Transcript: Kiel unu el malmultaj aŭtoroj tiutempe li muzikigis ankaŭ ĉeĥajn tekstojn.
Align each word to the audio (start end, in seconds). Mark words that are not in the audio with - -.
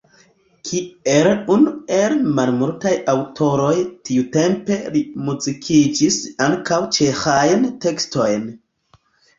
Kiel 0.67 1.29
unu 1.55 1.73
el 1.97 2.15
malmultaj 2.39 2.95
aŭtoroj 3.15 3.71
tiutempe 4.11 4.79
li 4.97 5.05
muzikigis 5.29 6.21
ankaŭ 6.51 6.83
ĉeĥajn 6.99 7.71
tekstojn. 7.87 8.53